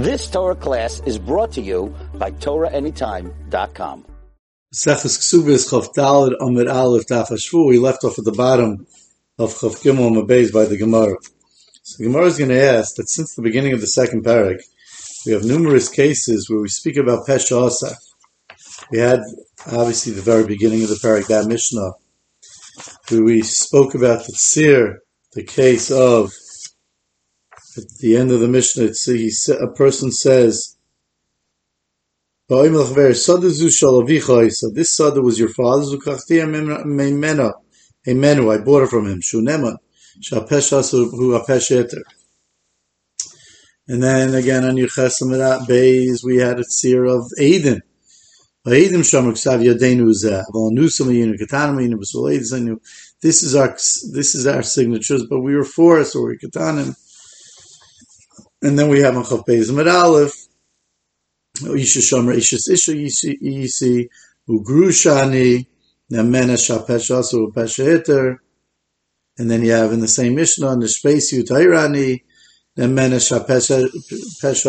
[0.00, 4.06] This Torah class is brought to you by TorahAnytime.com.
[4.74, 5.70] Sechus Ksubis.
[7.68, 8.86] We left off at the bottom
[9.38, 11.18] of Chav Gimel Mabeis by the Gemara.
[11.82, 14.62] So the Gemara is going to ask that since the beginning of the second parak,
[15.26, 17.98] we have numerous cases where we speak about Pesha Asaf.
[18.90, 19.20] We had
[19.66, 21.92] obviously the very beginning of the parak, that Mishnah,
[23.10, 25.00] where we spoke about the Tzir,
[25.34, 26.32] the case of
[27.76, 30.76] at the end of the Mishnah, it's, he, a person says,
[32.48, 32.96] so this
[34.96, 35.94] sada was your father's.
[38.06, 39.20] Amenu, I bought it from him.
[39.20, 39.76] Shunema,
[43.86, 47.82] And then again on your Yechesam Bays, we had a seer of Aiden.
[48.64, 48.92] This
[53.42, 56.94] is our this is our signatures, but we were forced or we katanim.
[58.62, 60.34] And then we have Machav Beis Amid Aleph,
[61.62, 64.08] Isha Shomer, Isha Isha Yisi,
[64.48, 65.66] Ugrushani,
[66.12, 68.38] Nemena Shapesha, so Pesha
[69.38, 72.22] And then you have in the same Mishnah, Nishpesi Utairani,
[72.76, 73.88] Nemena Shapesha,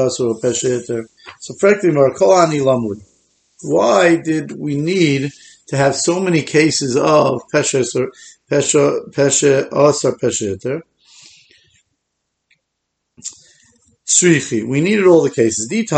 [0.10, 1.06] so Pesha
[1.40, 3.04] So frankly, Markolani Lamli.
[3.62, 5.32] Why did we need
[5.68, 8.08] to have so many cases of Pesha,
[8.50, 10.82] Pesha, Pesha, Asar Pesha
[14.12, 14.68] Tzrichi.
[14.68, 15.68] We needed all the cases.
[15.72, 15.92] If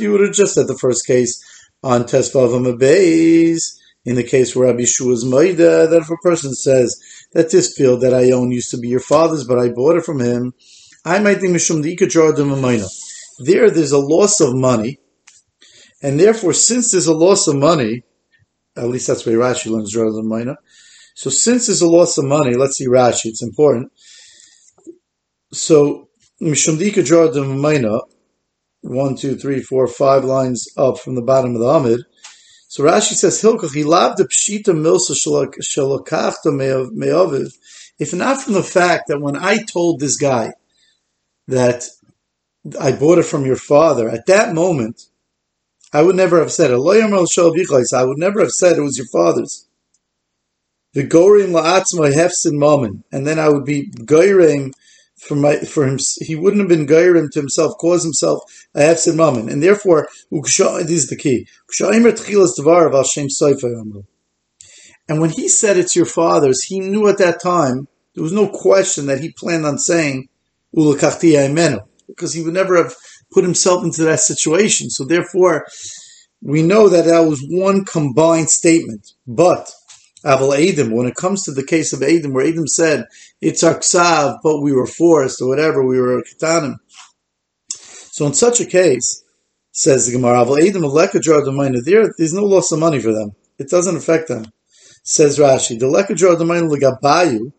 [0.00, 1.42] you would have just said the first case
[1.82, 6.98] on Tesvavam Abayz, in the case where Rabbi Shua's Maida, that if a person says
[7.32, 10.04] that this field that I own used to be your father's, but I bought it
[10.04, 10.54] from him,
[11.04, 11.82] I might think Mishum
[13.40, 14.98] There, there's a loss of money,
[16.02, 18.04] and therefore, since there's a loss of money,
[18.76, 20.56] at least that's where Rashi learns Jordan Maina.
[21.14, 23.92] So since there's a loss of money, let's see Rashi, it's important.
[25.52, 26.08] So
[26.42, 28.00] Mishumdika Jordan Maina,
[28.82, 32.00] one, two, three, four, five lines up from the bottom of the Amid.
[32.68, 37.52] So Rashi says Hilkach he loved the pshita milsa shalakachta me'aviv.
[37.98, 40.52] If not from the fact that when I told this guy
[41.48, 41.84] that
[42.78, 45.02] I bought it from your father, at that moment,
[45.92, 46.74] I would never have said it.
[46.74, 49.66] I would never have said it was your father's.
[50.92, 54.72] The gorim la'atzma hefsin mammon, and then I would be goyring
[55.18, 58.42] for my for him he wouldn't have been gairim to himself cause himself
[58.74, 59.48] a hefsid mammon.
[59.48, 61.46] And therefore this is the key.
[65.10, 68.48] And when he said it's your father's he knew at that time there was no
[68.48, 70.28] question that he planned on saying
[70.72, 72.94] because he would never have
[73.32, 74.90] put himself into that situation.
[74.90, 75.66] So therefore
[76.40, 79.12] we know that that was one combined statement.
[79.26, 79.70] But
[80.24, 83.06] Aval Adam, when it comes to the case of Adam, where Adam said,
[83.40, 86.76] it's our ksav, but we were forced, or whatever, we were katanim.
[87.70, 89.22] So in such a case,
[89.70, 93.32] says the Gemara, Aval Adam, Aleka there, there's no loss of money for them.
[93.58, 94.46] It doesn't affect them.
[95.04, 97.52] Says Rashi, the Leka Legabayu.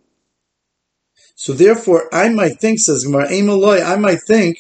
[1.36, 4.58] So therefore, I might think, says Gemara, I might think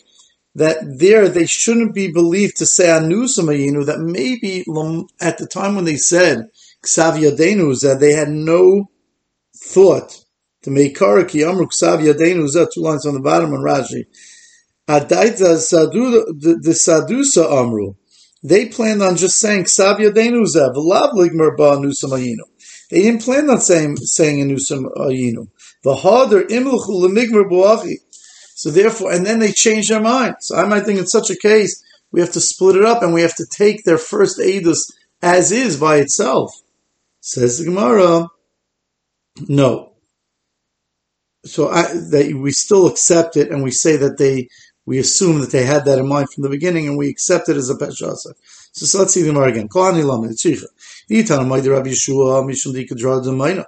[0.55, 4.65] that there they shouldn't be believed to say anusamayinu that maybe
[5.21, 6.49] at the time when they said
[6.83, 8.89] Ksav Yadenu they had no
[9.55, 10.23] thought
[10.63, 14.05] to make Karaki Amru Ksav Yadenu two lines on the bottom on Rashi.
[14.87, 17.95] Adaita Sadu the Sadusa Amru.
[18.41, 21.81] They planned on just saying Ksav Yadenu V'lav Ligmer Ba.
[22.89, 25.49] They didn't plan on saying saying a Nusamayinu.
[25.85, 27.95] V'hader Imluchu Lemigmer Buachi.
[28.55, 30.35] So therefore, and then they change their mind.
[30.39, 33.13] So I might think in such a case, we have to split it up and
[33.13, 34.91] we have to take their first Edus
[35.21, 36.51] as is by itself.
[37.21, 38.27] Says the Gemara,
[39.47, 39.93] no.
[41.45, 44.49] So I, that we still accept it, and we say that they,
[44.85, 47.57] we assume that they had that in mind from the beginning, and we accept it
[47.57, 48.33] as a peshasa.
[48.71, 49.69] So, so let's see the Gemara again.
[49.73, 53.65] Lama Rabbi Yeshua mishum dika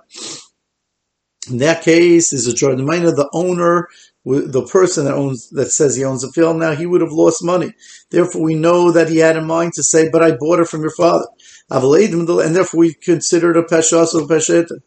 [1.50, 3.88] In that case, is a Jordan the owner
[4.24, 7.44] the person that owns that says he owns a field now he would have lost
[7.44, 7.74] money.
[8.12, 10.82] Therefore, we know that he had in mind to say, "But I bought it from
[10.82, 11.26] your father."
[11.72, 14.80] And therefore we consider it a pesha also pesheta.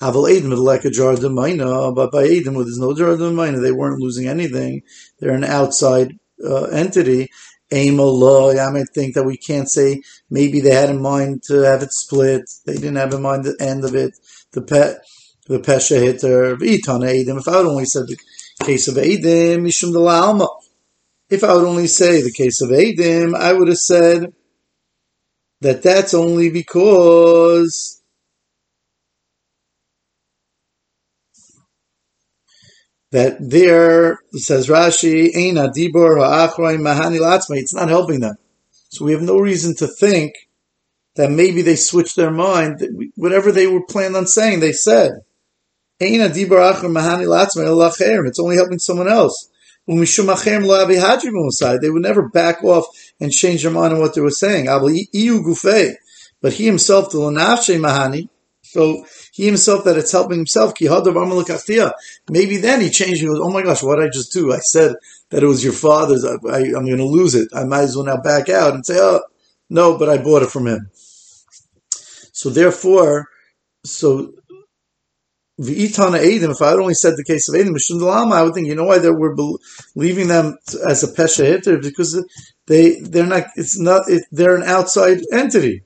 [0.00, 4.00] Aval Edim like a Jordan Maina, but by Edim, there's no Jordan Maina, they weren't
[4.00, 4.82] losing anything.
[5.18, 7.30] They're an outside uh, entity.
[7.72, 11.82] Aim I might think that we can't say maybe they had in mind to have
[11.82, 12.42] it split.
[12.64, 14.12] They didn't have in mind the end of it.
[14.52, 14.98] The pet,
[15.48, 17.38] the pesha hitter, Itan Edim.
[17.38, 18.16] If I would only said the
[18.64, 20.46] case of Edim, Mishum de Alma.
[21.28, 24.32] If I would only say the case of Edim, I would have said
[25.60, 28.02] that that's only because
[33.12, 37.56] that there says Rashi, Eina Dibor Ha'achroim Mahani Latzma.
[37.56, 38.36] It's not helping them.
[38.90, 40.34] So we have no reason to think
[41.16, 42.82] that maybe they switched their mind.
[43.14, 45.12] Whatever they were planned on saying, they said.
[46.00, 49.50] Eina Dibor Achroim Mahani Latzma It's only helping someone else.
[49.86, 52.86] When we They would never back off
[53.20, 54.66] and change their mind on what they were saying.
[54.66, 58.28] But he himself, the Mahani,
[58.62, 60.74] so he himself that it's helping himself.
[62.28, 63.20] Maybe then he changed.
[63.20, 64.52] He goes, "Oh my gosh, what did I just do?
[64.52, 64.96] I said
[65.30, 66.24] that it was your father's.
[66.24, 67.48] I, am going to lose it.
[67.54, 69.22] I might as well now back out and say, oh
[69.70, 70.90] no, but I bought it from him."
[72.32, 73.28] So therefore,
[73.84, 74.34] so
[75.58, 78.74] V'itana Edim, if I had only said the case of Edim, I would think, you
[78.74, 79.34] know why they we're
[79.94, 81.78] leaving them as a Pesha Hitter?
[81.78, 82.22] Because
[82.66, 85.82] they, they're not, it's not, it, they're an outside entity.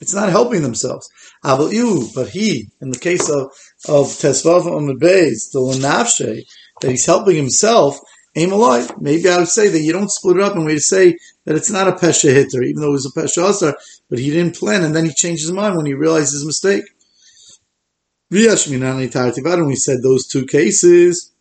[0.00, 1.10] It's not helping themselves.
[1.42, 3.50] But he, in the case of,
[3.88, 4.62] of Tesvav
[5.00, 6.44] Beis, the Lanavshe,
[6.80, 7.98] that he's helping himself,
[8.36, 8.92] aim alive.
[9.00, 11.70] Maybe I would say that you don't split it up and we say that it's
[11.70, 13.76] not a Pesha Hitter, even though it was a Pesha Asar,
[14.08, 16.84] but he didn't plan and then he changed his mind when he realized his mistake.
[18.30, 21.32] And we said those two cases.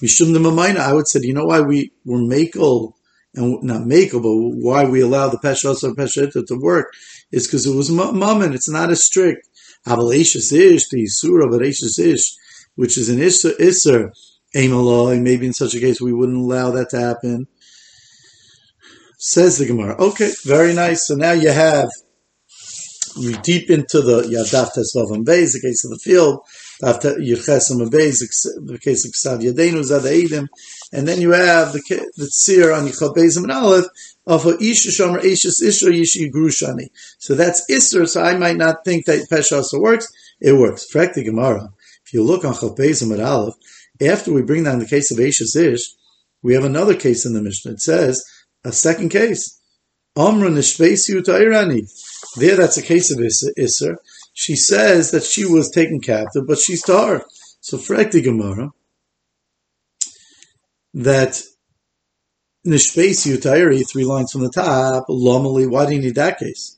[0.00, 2.94] We shouldn't have I would say, you know why we were makel
[3.34, 6.92] and not makeable, why we allow the peshas or peshita to work
[7.30, 8.54] is because it was mammon.
[8.54, 9.48] It's not as strict.
[9.86, 11.80] Avalashis ish, the surah, but ish,
[12.74, 14.10] which is an isser, isser
[14.54, 17.46] and maybe in such a case we wouldn't allow that to happen.
[19.18, 19.96] Says the Gemara.
[19.98, 21.06] Okay, very nice.
[21.06, 21.88] So now you have
[23.16, 26.40] you deep into the Yadav Tesvav Beis, the case of the field,
[26.82, 28.20] Yirchesam Beis,
[28.66, 30.04] the case of Ksav Yadenu Zad
[30.92, 31.80] and then you have the
[32.16, 33.86] the tzir on Yichal Beis and Aleph
[34.26, 36.90] of Isha Shomer Ishis Isha Yishi Grushani.
[37.18, 38.08] So that's Isser.
[38.08, 40.12] So I might not think that Pesha also works.
[40.40, 40.86] It works.
[40.92, 41.72] Frekti Gemara.
[42.04, 43.54] If you look on Beis and Aleph,
[44.00, 45.82] after we bring down the case of Ishis Ish,
[46.42, 47.72] we have another case in the Mishnah.
[47.72, 48.24] It says
[48.64, 49.58] a second case.
[50.16, 51.88] Amra Nishvesi Utairani.
[52.36, 53.96] There, that's a case of Isser.
[54.32, 57.24] She says that she was taken captive, but she's tar.
[57.60, 58.70] So, Frekti Gemara,
[60.94, 61.42] that
[62.66, 66.76] Nishpesi Utairi, three lines from the top, Lomali, why do you need that case?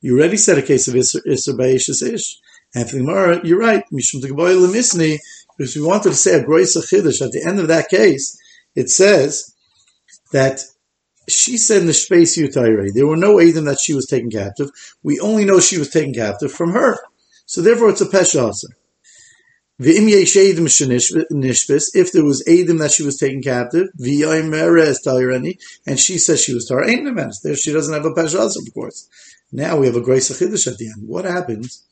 [0.00, 2.36] You already said a case of Isser, Isser Ish.
[2.74, 5.18] And for Gemara, you're right, Mishum Lemisni,
[5.56, 8.36] because we wanted to say a Grace Chiddush at the end of that case,
[8.74, 9.54] it says
[10.32, 10.60] that
[11.28, 14.68] she said the space Yutairi, there were no Adam that she was taken captive.
[15.02, 16.98] We only know she was taken captive from her.
[17.46, 18.76] So therefore it's a Pesha Aser.
[19.76, 19.96] If
[22.12, 23.88] there was Adam that she was taken captive,
[25.86, 29.08] and she says she was Tar, there she doesn't have a Pesha of course.
[29.50, 31.08] Now we have a Grace Achidish at the end.
[31.08, 31.84] What happens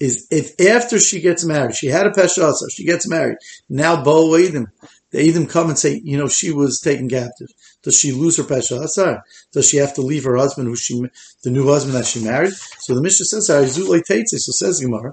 [0.00, 3.38] is if after she gets married, she had a Pesha she gets married,
[3.68, 4.72] now Bo Adam,
[5.10, 7.48] the Adam come and say, you know, she was taken captive.
[7.82, 9.22] Does she lose her pesha?
[9.52, 11.02] Does she have to leave her husband, who she,
[11.42, 12.52] the new husband that she married?
[12.78, 15.12] So the Mishnah says, so says Gemara,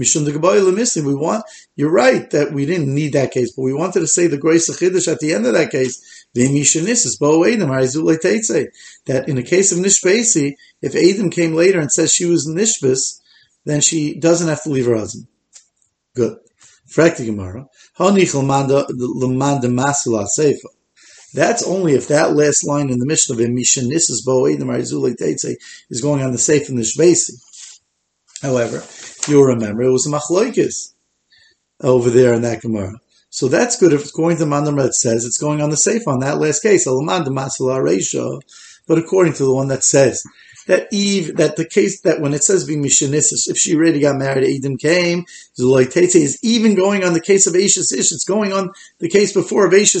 [0.00, 1.44] we want,
[1.76, 4.68] you're right that we didn't need that case, but we wanted to say the grace
[4.68, 6.48] of Chiddush at the end of that case, that
[9.28, 13.20] in the case of Nishbasi, if Adam came later and says she was Nishbis,
[13.64, 15.26] then she doesn't have to leave her husband.
[16.14, 16.38] Good.
[21.32, 24.74] That's only if that last line in the Mishnah of Mishanisas Boedim
[25.90, 27.34] is going on the safe in the Shvesi.
[28.42, 28.82] However,
[29.28, 30.92] you'll remember it was a Machloikis
[31.82, 33.00] over there in that Gemara.
[33.30, 36.08] So that's good if it's going to Mandam that says it's going on the safe
[36.08, 36.84] on that last case.
[38.88, 40.24] But according to the one that says
[40.66, 44.44] that Eve, that the case that when it says Vimishanisis, if she already got married,
[44.44, 45.24] Edom came,
[45.58, 49.32] Zuloitete is even going on the case of Ashes Ish, it's going on the case
[49.32, 49.92] before of Ish.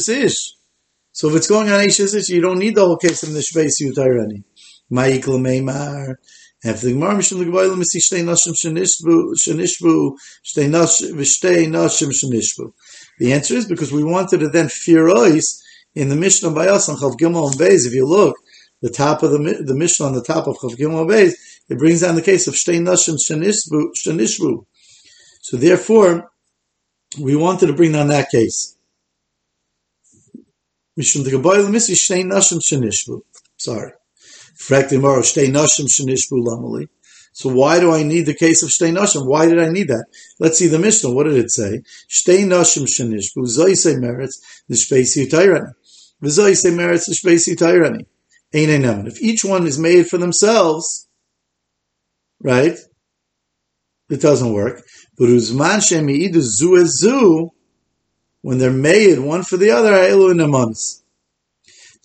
[1.12, 4.42] So if it's going on Ashes you don't need the whole case of Nishbeis Yutarani.
[4.90, 6.16] Ma'ikla Meimar.
[6.62, 10.12] If the Gemara Mishum L'Gavoy L'Misi Shtei Nashim Shanishbu, Shanishbu,
[10.44, 12.72] Shtei Nashim Shanishbu.
[13.18, 15.62] The answer is because we wanted to then fear ois
[15.94, 17.86] in the Mishnah by us on Chav Gimel and Beis.
[17.86, 18.36] If you look,
[18.82, 21.32] the top of the the Mishnah on the top of Chav Gimel and Beis,
[21.70, 24.66] it brings down the case of Shtei Nashim Shanishbu, Shanishbu.
[25.40, 26.30] So therefore,
[27.18, 28.76] we wanted to bring down that case.
[30.98, 33.22] Mishum de Gaboy Lemisi Shtei Nashim Shenishbu.
[33.56, 33.92] Sorry.
[34.60, 36.88] Shtei Nashim Shenishbu Lamali.
[37.32, 39.26] So why do I need the case of Shtei Nashim?
[39.26, 40.06] Why did I need that?
[40.38, 41.12] Let's see the Mishnah.
[41.12, 41.82] What did it say?
[42.08, 43.46] Shtei Nashim Shenishbu.
[43.46, 45.72] Zoyse merits the Shpeisi Tairani.
[46.22, 48.06] V'zoyse the Shpeisi Tairani.
[48.52, 51.08] Ein If each one is made for themselves,
[52.40, 52.76] right?
[54.08, 54.82] It doesn't work.
[55.16, 57.50] But Uzman Shemi Idu Zu Zu
[58.42, 60.99] when they're made one for the other, Elu Nemanis.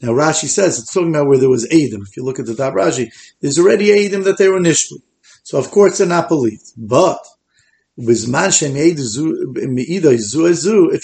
[0.02, 2.02] Now Rashi says it's talking about where there was Adam.
[2.02, 5.02] If you look at the top Rashi, there's already Adam that they were nishbu.
[5.44, 6.74] So of course they're not believed.
[6.78, 7.20] But
[7.98, 8.18] if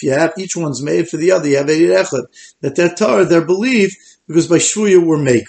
[0.03, 2.25] you have each one's made for the other, you have Echad,
[2.59, 3.95] that they're tar, they're believed
[4.27, 5.45] because by Shvuya we're makel.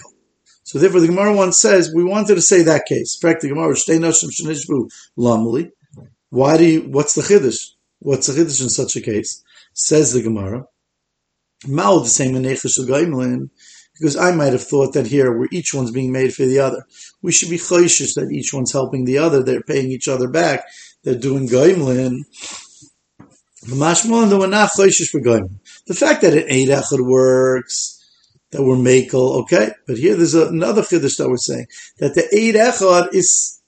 [0.63, 3.19] So therefore the Gemara once says, we wanted to say that case.
[3.21, 3.75] In fact, the Gemara,
[6.29, 7.71] Why do you, what's the Chiddush?
[7.99, 9.43] What's the Chiddush in such a case?
[9.73, 10.67] Says the Gemara,
[11.67, 13.49] Mao the same in
[13.93, 16.85] because I might have thought that here where each one's being made for the other.
[17.21, 20.65] We should be choishish that each one's helping the other, they're paying each other back,
[21.03, 22.23] they're doing goimlin.
[23.65, 25.59] That we're not choishish for goimlin.
[25.87, 27.99] The fact that it eight echad works,
[28.51, 31.67] that we're makel, okay, but here there's another chiddush that we're saying
[31.99, 33.61] that the eight echad is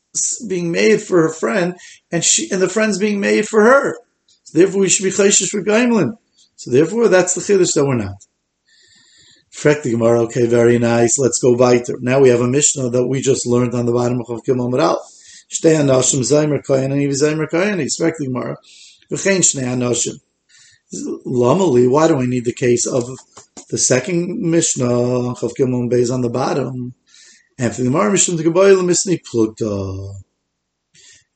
[0.47, 1.75] being made for her friend,
[2.11, 3.97] and she and the friend's being made for her.
[4.43, 6.17] So therefore, we should be choishish for goimlin.
[6.55, 8.25] So therefore, that's the chiddush that we're not.
[9.53, 11.17] Frek the Gemara, okay, very nice.
[11.17, 11.97] Let's go weiter.
[12.01, 14.97] Now we have a Mishnah that we just learned on the bottom of Gimel Meral.
[15.50, 17.79] Shtei Anoshim Zaymer Kohen and Ivi Zaymer Kohen.
[17.79, 18.57] Frek the Gemara.
[19.12, 20.19] V'chein Shnei Anoshim.
[21.25, 23.09] Lamali, why do I need the case of
[23.69, 26.93] the second Mishnah, Chav Gimel on the bottom?
[27.57, 30.15] And for the Gemara Mishnah, the Gemara Misni Plukta.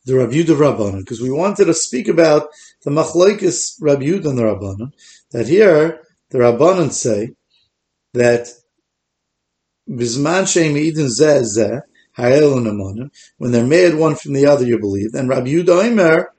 [0.06, 2.50] The Rabbi Yudah Rabbanon, because we wanted to speak about
[2.84, 4.94] the Machlaikis Rabbi Yudah and the Rabbanon,
[5.32, 7.32] that here the Rabbanon say
[8.14, 8.48] that
[9.90, 11.82] Bisman Shem Eden Zeh Zeh,
[13.38, 15.14] when they're made one from the other, you believe.
[15.14, 16.34] And Rabbi Yudah Omer,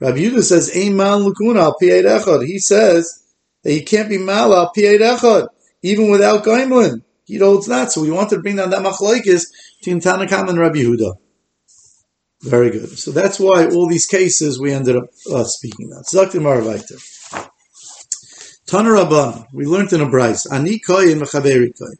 [0.00, 2.44] Rabbi Yudah says, Eiman Lukuna al Echad.
[2.44, 3.22] He says
[3.62, 5.48] that you can't be mal al Echad,
[5.82, 7.02] even without Goimlin.
[7.24, 7.92] He holds that.
[7.92, 9.44] So we wanted to bring down that machlaikis
[9.82, 11.16] to Tanakam and Rabbi Yehuda.
[12.42, 12.98] Very good.
[12.98, 16.04] So that's why all these cases we ended up uh, speaking about.
[16.04, 17.00] Zaktim Aravaiter.
[18.68, 21.98] Tanarabban, we learned in a Bryce, Ani Koyin Mechaveri Koyin.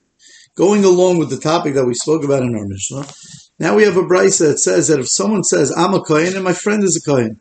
[0.54, 3.06] Going along with the topic that we spoke about in our Mishnah,
[3.58, 6.44] now we have a Bryce that says that if someone says, I'm a Koyin and
[6.44, 7.38] my friend is a Koyin,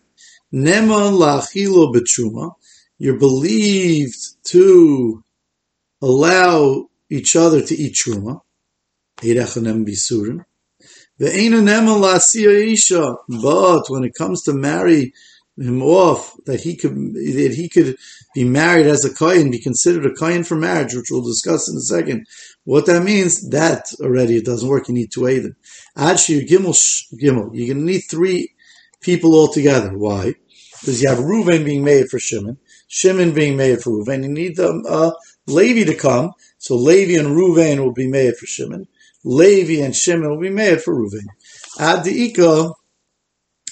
[0.54, 2.54] Nema Lachilo Betruma,
[2.98, 5.24] you're believed to
[6.02, 8.42] allow each other to eat Truma,
[9.22, 10.46] Bisurim,
[11.20, 11.34] but
[13.90, 15.14] when it comes to marry
[15.58, 17.98] him off, that he could that he could
[18.36, 21.78] be married as a kohen, be considered a kohen for marriage, which we'll discuss in
[21.78, 22.28] a second.
[22.66, 24.88] What that means, that already it doesn't work.
[24.88, 25.56] You need two Adam.
[25.96, 26.76] Ad gimel
[27.20, 27.50] gimel.
[27.54, 28.54] You're going to need three
[29.02, 29.98] people altogether.
[29.98, 30.36] Why?
[30.82, 34.24] Because you have Reuven being made for Shimon, Shimon being made for Reuven.
[34.24, 35.12] You need the uh,
[35.48, 36.34] Levi to come.
[36.60, 38.88] So Levi and Reuven will be made for Shimon.
[39.28, 41.26] Levi and Shimon will be made for Reuven.
[41.80, 42.72] Ad the Ika,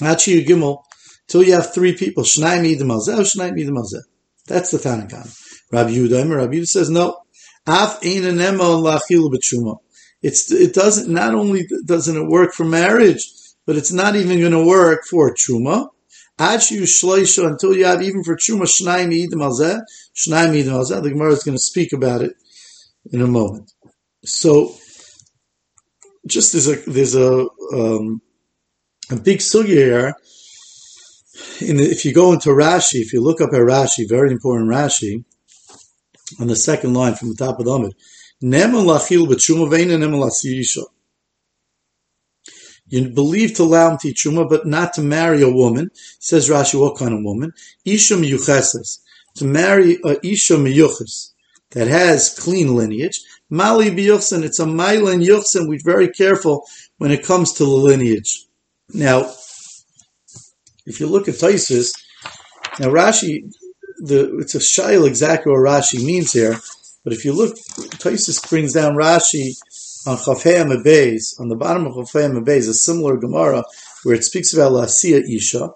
[0.02, 0.84] Ad Gimel,
[1.28, 2.24] till you have three people.
[2.24, 4.04] Shnai Midim Alzeh, oh, Shnai Midim Alzeh.
[4.48, 5.34] That's the Tanakan.
[5.72, 7.22] Rabbi Yehuda, Rabbi Yehuda says no.
[7.66, 9.78] Af einanema lachil b'tshuma.
[10.22, 13.26] It's it doesn't not only doesn't it work for marriage,
[13.66, 15.88] but it's not even going to work for truma.
[16.38, 19.82] Achu shloisha until you have even for truma shnai mi'idim alzeh,
[20.16, 21.02] shnai mi'idim alzeh.
[21.02, 22.34] The Gemara is going to speak about it
[23.12, 23.72] in a moment.
[24.26, 24.76] So
[26.28, 28.22] just there's a there's a um,
[29.12, 30.16] a big sugya here.
[31.60, 35.24] The, if you go into Rashi, if you look up at Rashi, very important Rashi,
[36.40, 37.94] on the second line from the top of the Amid,
[42.88, 45.90] you believe to allow him to but not to marry a woman.
[46.20, 47.54] Says Rashi, what kind of woman?
[47.84, 49.00] Isha miyucheses.
[49.36, 51.32] To marry a isha miyuches
[51.72, 53.22] that has clean lineage.
[53.50, 55.68] Mali biyuchsen, it's a mailen yuchsen.
[55.68, 56.66] We're very careful
[56.98, 58.46] when it comes to the lineage.
[58.94, 59.32] Now,
[60.86, 61.92] if you look at Taisus,
[62.80, 63.52] now Rashi,
[63.98, 66.60] the it's a shail exactly what Rashi means here,
[67.04, 67.56] but if you look,
[67.98, 69.56] Taisus brings down Rashi
[70.08, 73.64] on Chafei Beis, on the bottom of Chafei Beis, a similar Gemara
[74.04, 75.70] where it speaks about Lasia Isha.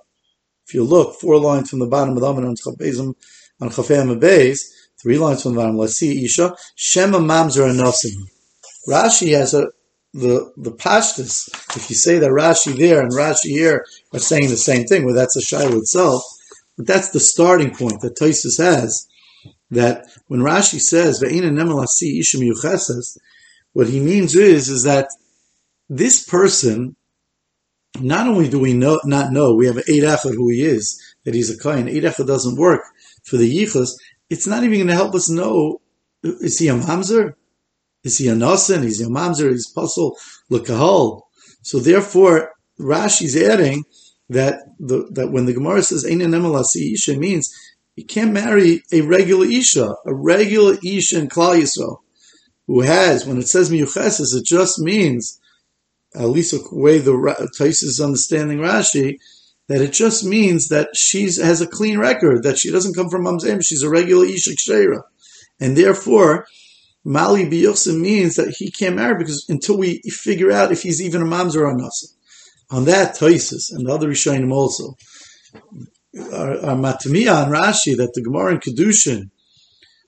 [0.67, 2.55] If you look, four lines from the bottom of the Amid on
[3.69, 8.29] Chafei Beis, three lines from the bottom, Lasia Isha, Shema Mamzer Anasim.
[8.87, 9.67] Rashi has a
[10.13, 11.49] the the pashtus.
[11.75, 15.15] If you say that Rashi there and Rashi here are saying the same thing, well,
[15.15, 16.23] that's a shiloh itself.
[16.77, 19.07] But that's the starting point that Taisus has.
[19.71, 21.21] That when Rashi says
[23.73, 25.07] what he means is is that
[25.89, 26.95] this person,
[27.99, 31.35] not only do we know not know, we have an echad who he is, that
[31.35, 31.87] he's a kain.
[31.87, 32.81] Eight doesn't work
[33.23, 33.91] for the yichus.
[34.29, 35.81] It's not even going to help us know
[36.23, 37.35] is he a mamzer?
[38.03, 38.83] Is he a nasan?
[38.83, 39.51] Is he a mamzer?
[39.51, 40.17] Is puzzle
[40.51, 41.21] lekahol?
[41.61, 43.85] So therefore, Rashi's adding
[44.29, 47.53] that the, that when the Gemara says "Ein isha" means
[47.99, 51.97] You can't marry a regular Isha, a regular Isha in Klal Yisrael,
[52.65, 55.37] who has, when it says Miyucheses, it just means,
[56.15, 59.17] at least the way the Tais is understanding Rashi,
[59.69, 63.23] that it just means that she has a clean record, that she doesn't come from
[63.23, 65.03] Mamzem, she's a regular Isha Ksheira.
[65.59, 66.47] And therefore,
[67.05, 71.21] Mali Biyuchsim means that he can't marry because until we figure out if he's even
[71.21, 72.07] a Mamzer or Nasa.
[72.71, 74.95] On that, Taisis and the other Rishonim also,
[76.33, 79.29] our, our Matamiya and Rashi that the Gemara in Kedushin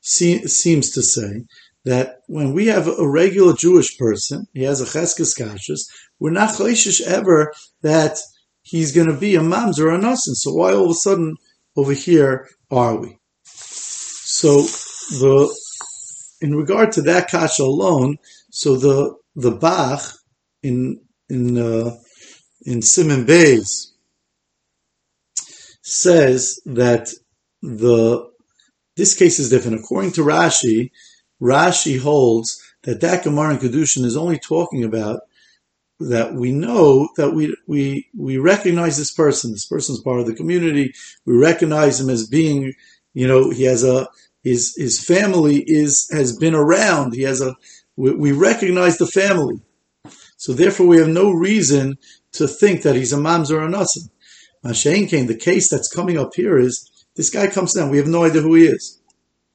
[0.01, 1.45] see, seems to say
[1.85, 5.81] that when we have a regular Jewish person, he has a cheskes kashas,
[6.19, 7.53] we're not choishish ever
[7.83, 8.19] that
[8.61, 10.35] he's going to be a mamzer or a nasin.
[10.35, 11.35] So why all of a sudden
[11.75, 13.17] over here are we?
[13.43, 15.55] So the
[16.41, 18.17] in regard to that kasha alone,
[18.49, 20.01] so the the Bach
[20.63, 21.95] in in uh,
[22.65, 23.93] in Simon Bays
[25.81, 27.09] says that
[27.61, 28.29] the
[28.95, 29.79] this case is different.
[29.79, 30.91] According to Rashi,
[31.41, 35.21] Rashi holds that that Gemara in Kedushin is only talking about
[36.09, 39.51] that we know that we we we recognize this person.
[39.51, 40.93] This person is part of the community.
[41.25, 42.73] We recognize him as being,
[43.13, 44.07] you know, he has a
[44.43, 47.13] his his family is has been around.
[47.13, 47.55] He has a
[47.95, 49.61] we, we recognize the family.
[50.37, 51.97] So therefore, we have no reason
[52.33, 54.09] to think that he's a mamzer or a nasim.
[54.65, 57.89] Mashain came, the case that's coming up here is this guy comes down.
[57.89, 59.01] We have no idea who he is.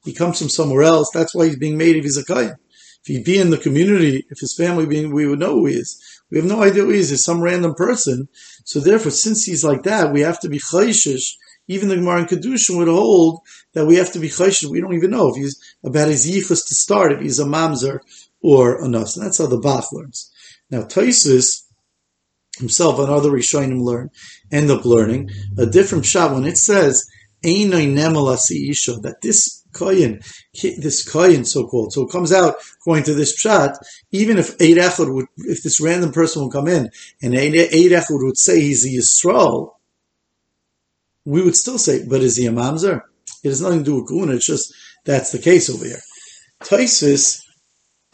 [0.04, 1.10] He comes from somewhere else.
[1.12, 2.56] That's why he's being made if he's a kayan.
[3.02, 5.74] If he'd be in the community, if his family being, we would know who he
[5.74, 6.15] is.
[6.30, 7.10] We have no idea who he is.
[7.10, 8.28] He's some random person.
[8.64, 11.34] So therefore, since he's like that, we have to be chayshish.
[11.68, 13.40] Even the Gemara in Kedushin would hold
[13.74, 14.70] that we have to be chayshish.
[14.70, 18.00] We don't even know if he's about his yichus to start, if he's a mamzer
[18.40, 19.16] or a nas.
[19.16, 20.32] And that's how the Bach learns.
[20.70, 21.62] Now, Taisus,
[22.58, 24.10] himself and other Rishonim learn,
[24.50, 27.06] end up learning a different shot when it says
[27.42, 30.20] that this koyin,
[30.78, 33.76] this koyin so called, so it comes out according to this pshat,
[34.12, 36.90] even if Eid Echad would, if this random person will come in
[37.22, 39.72] and Eid Echad would say he's a Yisrael,
[41.24, 43.02] we would still say, but is he a mamzer?
[43.42, 44.34] It has nothing to do with kuna.
[44.34, 44.72] It's just
[45.04, 46.00] that's the case over here.
[46.62, 47.42] Taisus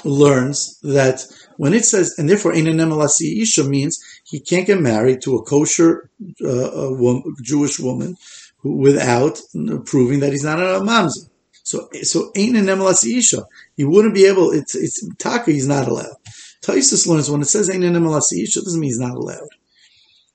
[0.04, 1.24] learns that
[1.56, 6.10] when it says, and therefore, Einanemalasi Isha means he can't get married to a kosher
[6.42, 8.16] uh, a woman, Jewish woman
[8.62, 9.40] without
[9.86, 11.28] proving that he's not a mamzer.
[11.62, 13.44] So, so Einanemalasi Isha,
[13.76, 16.16] he wouldn't be able, it's, it's, Taka, he's not allowed.
[16.62, 19.48] Taisus learns when it says Einanemalasi Isha, doesn't mean he's not allowed.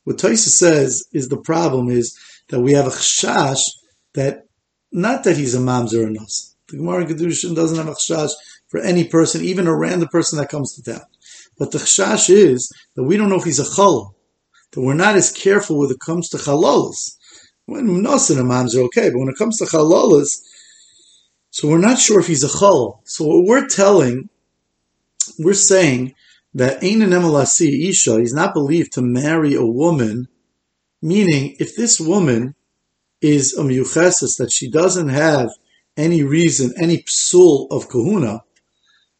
[0.03, 2.17] What Taisus says is the problem is
[2.49, 3.61] that we have a chash
[4.13, 4.45] that,
[4.91, 6.55] not that he's a mamzer or nas.
[6.69, 8.31] The Gemara in Kedushin doesn't have a chash
[8.67, 11.05] for any person, even a random person that comes to town.
[11.57, 14.13] But the chash is that we don't know if he's a chalal,
[14.71, 17.15] that we're not as careful when it comes to chalalas.
[17.65, 20.41] When nosin imams are okay, but when it comes to chalalas,
[21.49, 22.99] so we're not sure if he's a chol.
[23.03, 24.29] So what we're telling,
[25.39, 26.13] we're saying
[26.53, 30.27] that Ein Emalasi Isha, he's not believed to marry a woman,
[31.01, 32.55] meaning if this woman
[33.21, 35.49] is a miyuchesis, that she doesn't have
[35.95, 38.43] any reason, any psul of kahuna,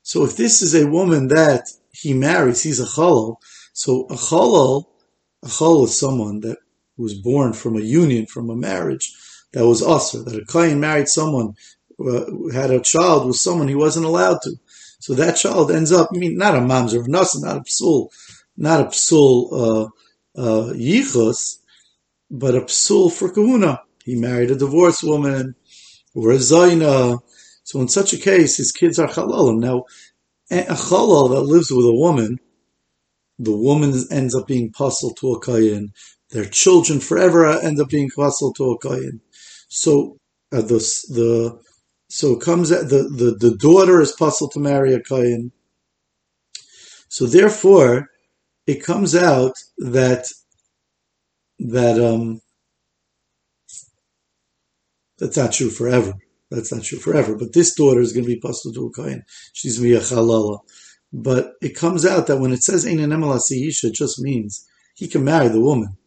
[0.08, 3.42] so if this is a woman that he marries, he's a chalal.
[3.74, 4.86] So a chalal,
[5.44, 6.60] a chalal is someone that
[6.96, 9.14] was born from a union, from a marriage
[9.52, 11.56] that was usher, that a kohen married someone,
[12.00, 14.56] uh, had a child with someone he wasn't allowed to.
[15.00, 18.10] So that child ends up, I mean, not a mamzer not a psul,
[18.56, 19.86] not a psul, uh,
[20.40, 21.58] uh, yichus,
[22.30, 23.82] but a psul for kahuna.
[24.04, 25.56] He married a divorced woman,
[26.16, 27.20] or a zaina,
[27.68, 29.60] so in such a case, his kids are chalalim.
[29.60, 29.84] Now,
[30.50, 32.40] a chalal that lives with a woman,
[33.38, 35.90] the woman ends up being puzzled to a kayin.
[36.30, 39.20] Their children forever end up being puzzled to a kayin.
[39.68, 40.18] So
[40.54, 40.80] uh, the
[41.10, 41.60] the
[42.10, 45.52] so it comes the, the the daughter is puzzled to marry a kayin.
[47.10, 48.10] So therefore,
[48.66, 50.26] it comes out that
[51.60, 52.42] that um
[55.18, 56.14] that's not true forever.
[56.50, 57.36] That's not true forever.
[57.36, 59.24] But this daughter is going to be pastor to a kohen.
[59.54, 60.60] She's going to be a halala.
[61.12, 64.66] But it comes out that when it says ein emelasi it just means
[64.96, 65.98] he can marry the woman.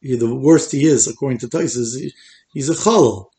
[0.00, 2.12] He, the worst he is, according to Taisus, he,
[2.52, 3.30] he's a chalal.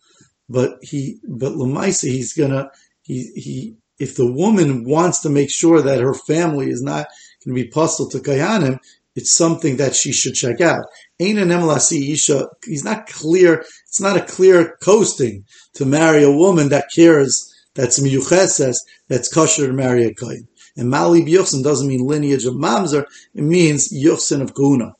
[0.47, 2.69] But he, but lemaisa, he's gonna,
[3.01, 7.07] he, he, if the woman wants to make sure that her family is not
[7.43, 8.79] going to be puzzled to kayanim,
[9.15, 10.85] it's something that she should check out.
[11.19, 16.91] Emelasi Isha, he's not clear, it's not a clear coasting to marry a woman that
[16.93, 18.77] cares, that's miyucheses,
[19.07, 20.47] that's kosher to marry a kohen.
[20.75, 24.95] And Mali Yuchsin doesn't mean lineage of Mamzer, it means Yuchsin of Kuna.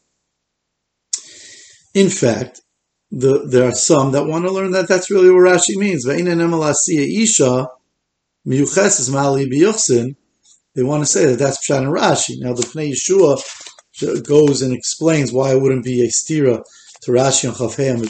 [1.93, 2.61] In fact,
[3.11, 6.03] the, there are some that want to learn that that's really what Rashi means.
[10.75, 12.39] They want to say that that's Pshat and Rashi.
[12.39, 13.41] Now the Pnei Yeshua
[14.27, 16.63] goes and explains why it wouldn't be a stira
[17.03, 18.01] to Rashi and Chafei and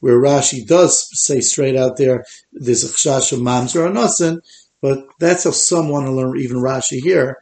[0.00, 4.40] where Rashi does say straight out there, there's a chash of mamzer or
[4.82, 7.38] but that's how some want to learn even Rashi here,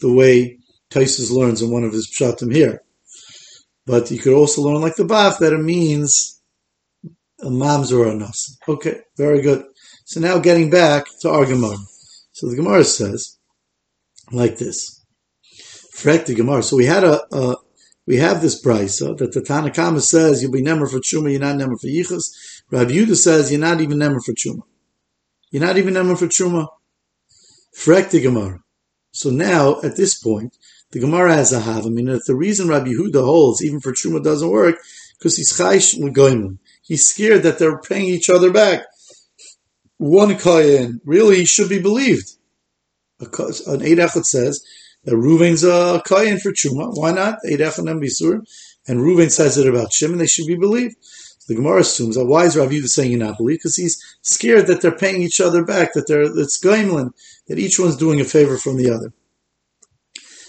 [0.00, 0.58] the way
[0.90, 2.82] Taisus learns in one of his pshatim here.
[3.88, 6.42] But you could also learn like the Bach that it means
[7.40, 8.58] a mamzer or a nasan.
[8.68, 9.64] Okay, very good.
[10.04, 11.78] So now getting back to our Gemara.
[12.32, 13.38] So the Gemara says
[14.30, 15.02] like this.
[15.94, 16.62] Frek the Gemara.
[16.62, 17.56] So we had a, a
[18.06, 21.56] we have this brisa that the Tanakama says you'll be nemer for chuma, you're not
[21.56, 22.62] nemer for yichus.
[22.70, 24.62] Rabbi Yudah says you're not even nemer for chuma.
[25.50, 26.68] You're not even nemer for chuma.
[27.74, 28.62] Frek the Gemara.
[29.12, 30.54] So now at this point,
[30.90, 34.48] the Gemara has a mean, if the reason Rabbi Yehuda holds even for truma doesn't
[34.50, 34.76] work
[35.18, 36.58] because he's chayish l'goyim.
[36.82, 38.84] He's scared that they're paying each other back.
[39.98, 42.30] One kayin really should be believed.
[43.20, 44.64] An Eid says
[45.04, 46.96] that Ruvain's a kayin for truma.
[46.96, 47.40] Why not?
[47.46, 48.46] Eid and Bisur.
[48.86, 50.18] And Ruvain says it about Shimon.
[50.18, 50.96] They should be believed.
[51.48, 53.60] The Gemara assumes that why is Rabbi Yehuda saying you're not believed?
[53.60, 55.92] Because he's scared that they're paying each other back.
[55.94, 57.10] That they're it's goimlin.
[57.48, 59.12] That each one's doing a favor from the other.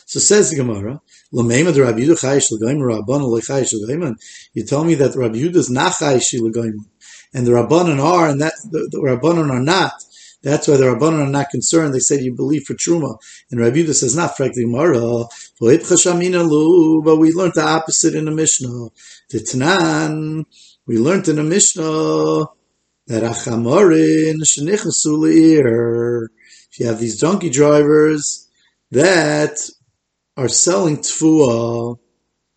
[0.09, 0.99] So says the Gemara,
[1.31, 4.15] the Rabbi Yehuda chayish l'goyim, Rabban l'chayish l'goyim.
[4.55, 6.83] You tell me that Rabbi Yehuda is not chayish l'goyim,
[7.31, 9.93] and the Rabbanon are, and that the, the Rabbanon are not.
[10.41, 11.93] That's why the Rabbanon are not concerned.
[11.93, 13.19] They said you believe for Truma.
[13.51, 15.25] And Rabbi Yehuda says, not frankly, Gemara,
[15.59, 18.89] but we learned the opposite in the Mishnah.
[19.29, 20.45] The Tanan,
[20.87, 22.47] we learned in the Mishnah
[23.05, 26.27] that Achamorin shenichasu
[26.71, 28.49] If you have these donkey drivers
[28.89, 29.59] that
[30.39, 31.97] are selling tfua.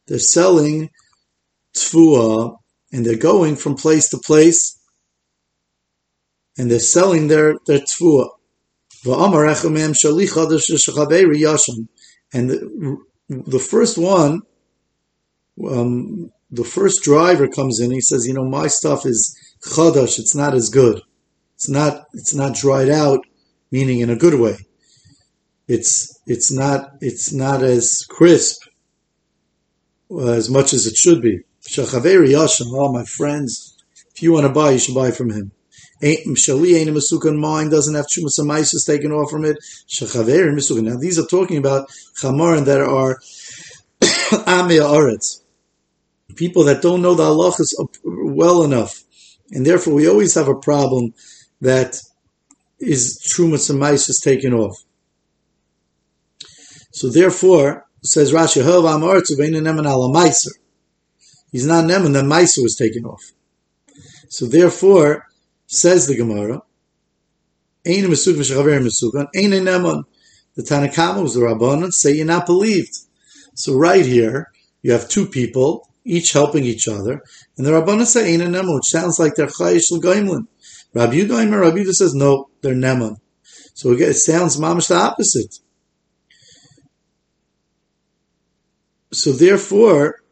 [0.06, 0.90] They're selling
[1.76, 2.56] tfua,
[2.92, 4.78] and they're going from place to place,
[6.56, 8.28] and they're selling their their tfua.
[9.04, 9.14] And
[12.50, 12.96] the,
[13.28, 14.42] the first one,
[15.68, 17.90] um, the first driver comes in.
[17.90, 20.20] He says, "You know, my stuff is chadash.
[20.20, 21.02] It's not as good.
[21.56, 22.04] It's not.
[22.14, 23.20] It's not dried out,
[23.72, 24.56] meaning in a good way."
[25.68, 28.62] It's it's not it's not as crisp
[30.10, 31.40] uh, as much as it should be.
[31.62, 33.76] Shachaveri Yashim, all my friends,
[34.14, 35.52] if you want to buy, you should buy from him.
[36.02, 39.56] Shali ain't a masukan mine doesn't have chumas taken off from it.
[39.88, 40.84] Shachaveri masukan.
[40.84, 41.88] Now these are talking about
[42.20, 43.20] chamarin that are
[44.00, 45.42] amia aretz,
[46.34, 47.72] people that don't know the halachas
[48.02, 49.04] well enough,
[49.52, 51.14] and therefore we always have a problem
[51.60, 52.00] that
[52.80, 54.82] is and taken off.
[56.92, 58.62] So therefore, says Rashi,
[61.50, 63.32] He's not Neman, the Meiser was taken off.
[64.28, 65.26] So therefore,
[65.66, 66.62] says the Gemara.
[67.84, 67.92] The
[70.62, 72.94] Tanakama was the Rabbanon, say you're not believed.
[73.54, 74.52] So right here,
[74.82, 77.22] you have two people, each helping each other,
[77.56, 80.46] and the Rabbanon say Ein Neman, which sounds like they're Chayish L'Goimlin.
[80.94, 83.16] Rabbi Yudah, Rabbi Yudah says, no, they're Neman.
[83.74, 85.58] So again, it sounds mamish the opposite.
[89.12, 90.22] So therefore,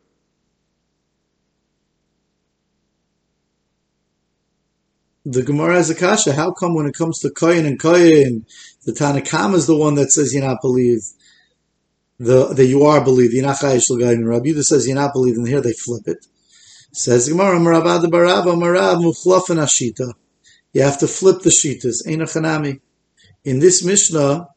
[5.24, 6.32] the Gemara has a kasha.
[6.32, 8.44] How come when it comes to Koyin and Koyin,
[8.84, 11.04] the Tanakam is the one that says you're not believed,
[12.18, 14.26] the, that you are believed, you're not Chayish L'Gayim.
[14.26, 16.26] Rabbi Yudah says you're not believed, and here they flip it.
[16.92, 20.12] Says Gemara, Maravad Barava, Marav, Muflafan Ashita.
[20.72, 22.80] You have to flip the Shitas, Einachanami.
[23.44, 24.48] In this Mishnah,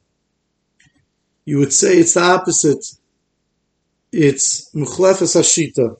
[1.45, 2.85] you would say it's the opposite
[4.13, 5.97] it's Mukhlefes Hashita.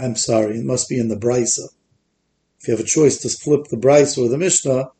[0.00, 1.68] I'm sorry, it must be in the Brisa.
[2.60, 4.90] If you have a choice to flip the Brisa or the Mishnah,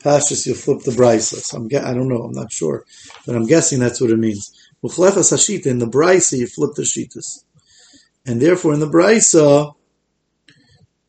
[0.00, 1.36] Pashas, you flip the Brisa.
[1.36, 2.84] So I'm, I don't know, I'm not sure,
[3.26, 4.52] but I'm guessing that's what it means.
[4.82, 7.44] Mukhlefes Hashita, in the Brisa, you flip the Shitas.
[8.26, 9.74] And therefore, in the Brisa,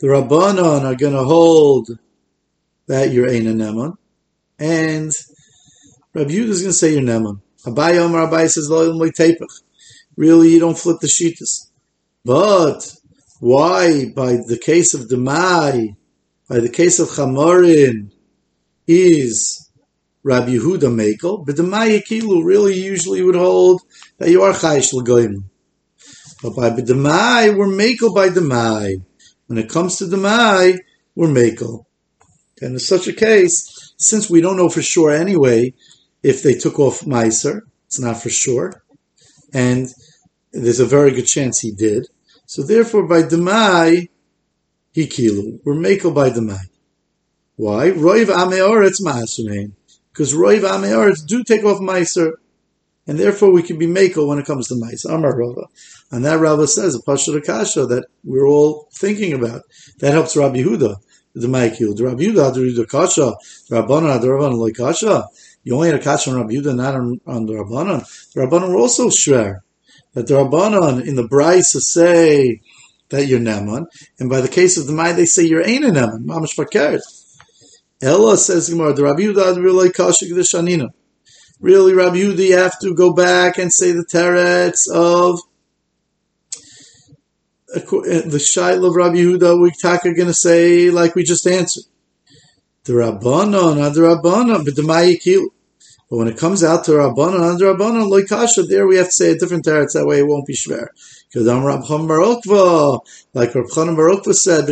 [0.05, 1.89] the Rabbanon are going to hold
[2.85, 3.97] that you're Ein Neman,
[4.59, 5.11] and
[6.13, 7.41] Rabbi Yehuda is going to say you're Neman.
[7.65, 8.69] Abai Omar Abai says.
[10.15, 11.71] Really, you don't flip the Shitas.
[12.23, 12.95] But
[13.39, 15.95] why, by the case of Demai,
[16.47, 18.11] by the case of Chamorin,
[18.87, 19.71] is
[20.21, 21.43] Rabbi Yehuda Mekel?
[21.43, 23.81] But Demai Yakilu really usually would hold
[24.19, 25.45] that you are Chayish L'goyim.
[26.43, 29.01] But by Demai, we're Mekel by Demai.
[29.47, 30.75] When it comes to the Mai,
[31.15, 31.85] we're Makel.
[32.61, 35.73] And in such a case, since we don't know for sure anyway
[36.23, 38.83] if they took off Meiser, it's not for sure,
[39.53, 39.87] and
[40.51, 42.07] there's a very good chance he did.
[42.47, 44.09] So therefore, by Demai,
[44.91, 45.59] he kilu.
[45.63, 46.69] We're Mako by Demai.
[47.57, 47.91] Why?
[47.91, 49.73] Roiv Ameoretz Ma'asumein.
[50.11, 52.33] Because Roiv Ameoretz do take off Meiser
[53.07, 55.05] and therefore we can be Mako when it comes to mice.
[55.05, 55.67] Amar Rava.
[56.11, 59.63] And that Rava says, a Pasha Kasha that we're all thinking about.
[59.99, 60.97] That helps Rabbi Huda,
[61.33, 61.95] the Maikil.
[61.95, 63.33] The Rabbi Huda, the Kasha,
[63.69, 65.27] the Rabbanan, the Rabbanan, like Kasha.
[65.63, 68.05] You only had a Kasha on Rabbi Huda, not on, on the Rabbanan.
[68.33, 69.59] The Rabbanan were also shver.
[70.13, 72.61] That the Rabbanan in the Bryce say
[73.09, 73.85] that you're Neman,
[74.19, 76.25] and by the case of the Mai, they say you're ain't a Neman.
[76.25, 77.01] Mamash Fakert.
[78.01, 80.89] Ella says, the Rabbi Huda, the like Kasha, the Shanina
[81.59, 85.39] really, Rabbi Yehuda, you have to go back and say the teretz of
[87.75, 89.61] Uh, the shail of Rabbi Yehuda.
[89.61, 91.83] We are going to say like we just answered.
[92.85, 95.49] The Rabbanon, the Rabbanon, but the.
[96.09, 99.11] But when it comes out to Rabbanon, and the Rabbanon, loikasha, there we have to
[99.11, 99.93] say a different teretz.
[99.93, 100.87] That way it won't be shver.
[101.27, 103.01] Because I'm Rab Barokva,
[103.33, 104.69] like Rab Chanan Barokva said,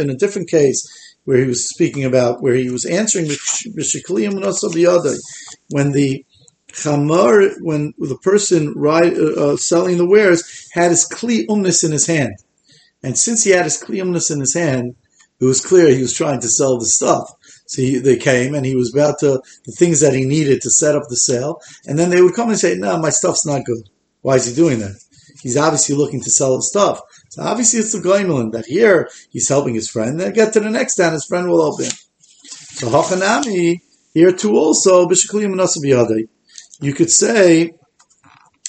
[0.00, 3.26] in a different case, where he was speaking about, where he was answering
[5.68, 6.24] when the
[6.72, 11.92] chamar, when the person ride, uh, uh, selling the wares had his kli umnis in
[11.92, 12.34] his hand,
[13.02, 14.94] and since he had his kli umnis in his hand,
[15.40, 17.28] it was clear he was trying to sell the stuff.
[17.66, 20.70] So he, they came and he was about to the things that he needed to
[20.70, 23.64] set up the sale, and then they would come and say, "No, my stuff's not
[23.64, 23.88] good."
[24.20, 24.96] Why is he doing that?
[25.42, 27.00] He's obviously looking to sell his stuff.
[27.30, 30.20] So obviously it's the Goimelin that here he's helping his friend.
[30.20, 31.90] Then get to the next town, his friend will help him.
[32.42, 33.80] So Hachanami,
[34.14, 35.08] here too also,
[36.82, 37.72] you could say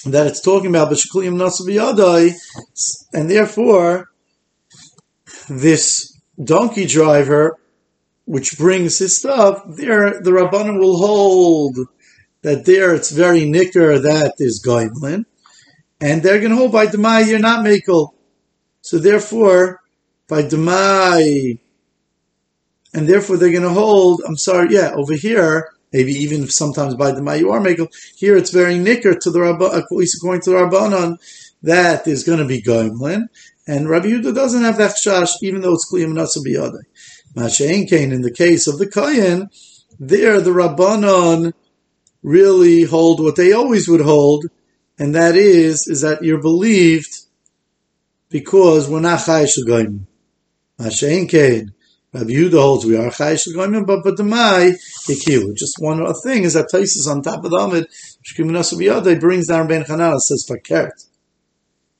[0.06, 2.32] that it's talking about B'Shekliim Nasabiyadai,
[3.12, 4.10] and therefore
[5.48, 7.58] this donkey driver,
[8.24, 11.76] which brings his stuff, there the Rabbanim will hold
[12.42, 15.24] that there it's very nicker that is Goimlin,
[16.00, 18.10] and they're going to hold by Demai, you're not Makel.
[18.82, 19.80] So therefore,
[20.28, 21.58] by Demai,
[22.92, 27.12] and therefore they're going to hold, I'm sorry, yeah, over here, maybe even sometimes by
[27.12, 30.42] the you are Makel, here it's very nicker to the Rabban, at uh, least according
[30.42, 31.18] to the Rabbanon,
[31.62, 33.28] that is going to be Goimlin,
[33.68, 36.82] and Rabbi Yehuda doesn't have that shash, even though it's Kliyam Nasa Biyadai.
[37.34, 39.48] Masha'en Kain, in the case of the Kayan,
[40.00, 41.52] there the Rabbanon
[42.24, 44.46] really hold what they always would hold,
[44.98, 47.20] and that is is that you're believed
[48.30, 50.06] because we're not chayish l'goyim.
[50.80, 51.72] Mashain kain.
[52.14, 54.74] Rabbi Yehuda holds we are chayish l'goyim, but but the mai
[55.08, 55.52] hikilu.
[55.56, 57.88] Just one thing is that Taisus on top of the Amid
[58.22, 61.08] shkim nasa biyadai brings down Ben Chanana says fakert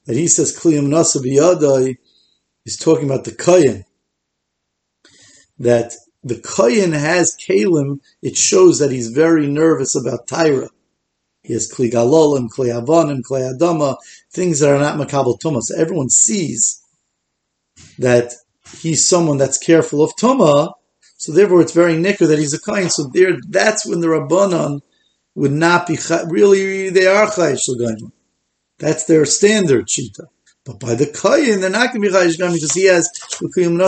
[0.04, 1.96] that he says kliyum nasa biyadai
[2.64, 3.84] is talking about the kayin
[5.58, 7.98] that the kayin has kalim.
[8.22, 10.68] It shows that he's very nervous about Tyra.
[11.42, 13.96] He has kli galolim, kli avonim, kli adama,
[14.30, 15.60] things that are not makabel tumah.
[15.60, 16.80] So everyone sees
[17.98, 18.32] that
[18.76, 20.72] he's someone that's careful of tumah.
[21.16, 22.90] So therefore, it's very nicker that he's a kain.
[22.90, 24.80] So there, that's when the rabbanon
[25.34, 26.90] would not be really.
[26.90, 27.68] They are chayish
[28.78, 30.26] That's their standard shita.
[30.64, 33.08] But by the kain, they're not going to be chayish because he has
[33.40, 33.78] the kiyum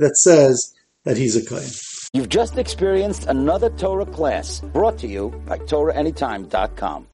[0.00, 1.70] that says that he's a kain.
[2.12, 7.06] You've just experienced another Torah class brought to you by TorahAnytime.com.